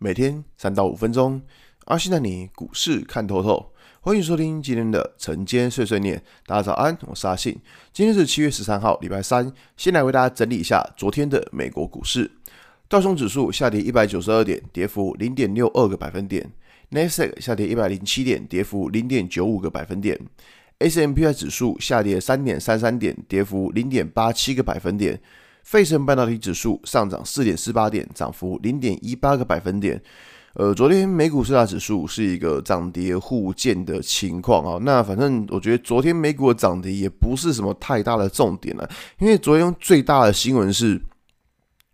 [0.00, 1.42] 每天三到五分钟，
[1.86, 3.72] 阿信带你股市看透透。
[4.00, 6.22] 欢迎收听今天的晨间碎碎念。
[6.46, 7.58] 大家早安，我是阿信。
[7.92, 9.52] 今天是七月十三号，礼拜三。
[9.76, 12.30] 先来为大家整理一下昨天的美国股市。
[12.88, 16.48] 道琼指数下跌一百九十二点，跌幅零点六二个百分点。
[16.90, 20.16] 纳斯达克下跌一百零七点，跌幅零点九五个百分点。
[20.78, 25.20] ；，S M P I 指数下跌三点三三点，跌幅零点八七个百分点。
[25.68, 30.02] 费城半导体指数上涨四点四八点，涨幅零点一八个百分点。
[30.54, 34.78] 呃，昨天美股四大指数是一个涨跌互见的情况啊。
[34.82, 40.98] 那反正我觉得昨天美股的涨跌也不是什么太大的重点了，因为昨天最大的新闻是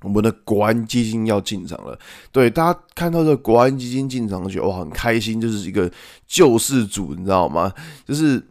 [0.00, 1.98] 我们的国安基金要进场了。
[2.32, 5.92] 对，大家看到这国安基金进场，觉得哇很开心，就是一个
[6.26, 7.70] 救世主，你知道吗？
[8.06, 8.42] 就是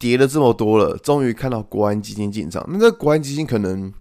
[0.00, 2.66] 跌了这么多了，终于看到国安基金进场。
[2.68, 3.94] 那这国安基金可能。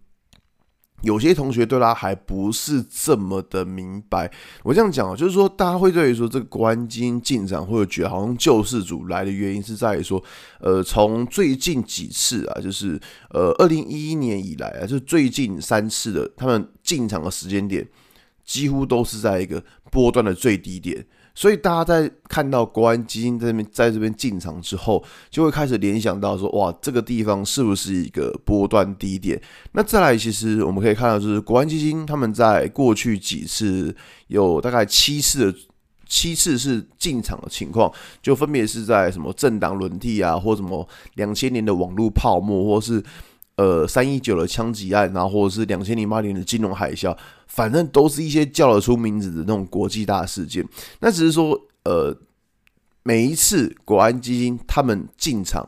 [1.05, 4.29] 有些同学对他还不是这么的明白，
[4.63, 10.21] 我这样讲啊，就是说大家会对于说这个国安基金进场，或者觉得好像救世主来的原因是在于说，
[10.59, 17.87] 呃，从最近几次啊，就是呃，二零一一年以来啊，就最近三次的他们进场的时间点，
[18.43, 21.05] 几乎都是在一个波段的最低点。
[21.35, 29.39] 所以大家在看到国安基金在这边在这边进场之后，就会开始联想到说，哇，这个地方是不是一个波段低点？
[29.73, 33.93] 那再来，其实我们可以看到，就是国安基金他们在过去几次
[34.27, 35.57] 有大概七次的
[36.07, 43.03] 七次是进场的情况，就分别是在什么政党轮替啊，或什么两千年的网络泡沫，或是。
[43.57, 47.17] 呃，三一九的枪击案，然后或者是两千零八年的金融海啸，
[47.47, 50.67] 反正都是一些叫得出名字的那种国际大事件。
[50.99, 52.13] 那只是说，呃，
[53.03, 55.65] 每一次国安基金他们进场，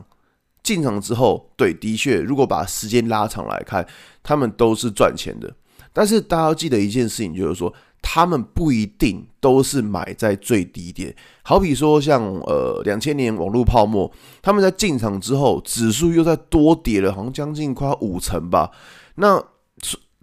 [0.62, 3.88] 进场之后，对，的确，如果把时间拉长来看，
[4.22, 5.56] 他们都是赚钱的。
[5.94, 7.74] 但是大家要记得一件事情，就是说。
[8.10, 11.14] 他们不一定都是买在最低点，
[11.44, 14.10] 好比说像呃两千年网络泡沫，
[14.42, 18.72] 他们在进场之后，指数又在多跌了，好像将近快五成吧。
[19.16, 19.44] 那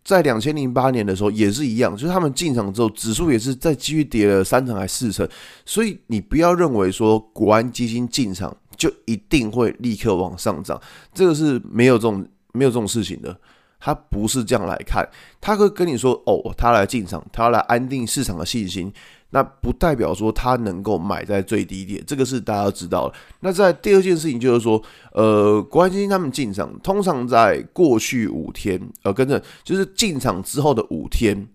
[0.02, 5.28] 在两千零八年的时候也是一样，就是他们进场之后，指数也是再继续跌了三成还四成。
[5.66, 10.80] 所以你不要认为说国安基金进场就一定会立刻往上涨，
[11.12, 13.38] 这个是没有这种没有这种事情的。
[13.84, 15.06] 他不是这样来看，
[15.42, 18.90] 他会跟你说：“哦，他来进场，他要来安定市场的信心。”
[19.28, 23.14] 那不代表说他能够买在最低点，这个是大家要知道的。
[23.40, 31.46] 那在第二件事情就是说，呃，国安基金他们进场，通常在过去五天，呃，跟着就是进场之后的五天，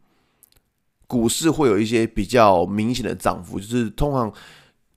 [1.08, 4.32] 股市会有一些比较明显的涨幅，就是通常。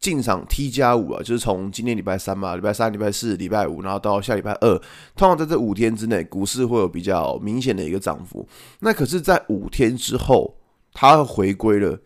[0.03, 4.77] 进场 T 加五啊，就是从今天礼拜三嘛，礼拜三、礼拜四、礼拜五，然后到下礼拜二，
[5.17, 8.47] 通常在这五天之内，股市会有比较明显的一个涨幅。
[8.81, 10.57] 那可是，在五天之后，
[10.93, 11.97] 它回归了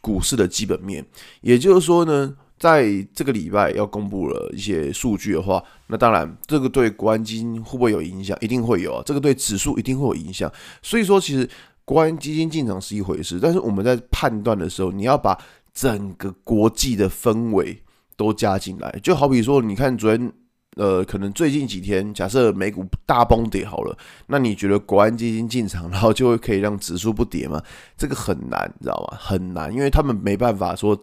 [0.00, 1.04] 股市的基本面。
[1.42, 8.34] 也就是说呢，在这个礼拜要公布了一些数据的话，那当然，这个对国安基金会不会有影响？
[8.40, 9.02] 一定会有啊。
[9.04, 10.50] 这个对指数一定会有影响。
[10.80, 11.46] 所以说，其实
[11.84, 15.38] 国安基金进场是一回事，但是我们在判断的时候，你要把
[15.72, 17.82] 整个国际的氛围
[18.16, 20.32] 都加进来，就好比说，你看昨天，
[20.76, 27.62] 呃，可能最近几天，假设美股大崩跌好了，那你觉得国安基金进场，然后就会可以让指数不跌吗？
[27.96, 29.16] 这个很难，你知道吗？
[29.18, 30.98] 很难，因为他们没办法说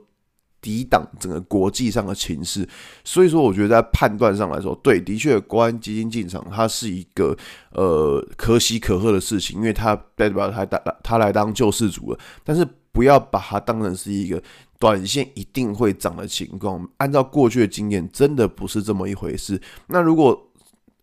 [0.61, 2.67] 抵挡整个国际上的情势。
[3.03, 7.35] 所以说，我觉得在判断上来说，对，的确，国安基金进场，它是一个
[7.71, 12.67] 呃可喜可贺的事情，因为它代表他当他来当救世主了，但是。
[12.97, 14.41] 不要把它当成是一个
[14.79, 16.89] 短线一定会涨的情况。
[16.97, 19.61] 按照过去的经验，真的不是这么一回事。
[19.85, 20.49] 那如果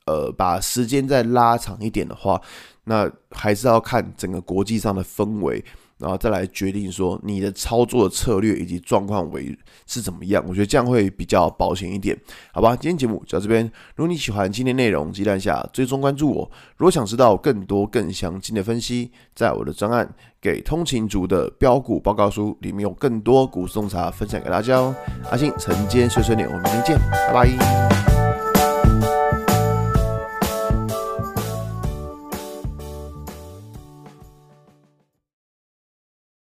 [0.07, 2.43] 呃把时间再拉长一点的话，
[2.83, 5.65] 那还是要看整个国际上的氛围。
[5.99, 9.57] 然后再来决定说你的操作的策略以及状况为
[9.87, 12.19] 是怎么样，我觉得这样会比较保险一点，
[12.53, 12.77] 好吧？
[12.77, 13.65] 今天节目就到这边。
[13.95, 16.51] 如果你喜欢今天内容，记得下追踪关注我。
[16.77, 20.07] 如果想知道更多更详尽的分析，在我的专案
[20.41, 24.95] 《给通勤族的标股报告书》里面有更多股市洞察分享给大家哦。
[25.31, 26.99] 阿信晨间碎碎念，我们明天见，
[27.33, 28.14] 拜拜。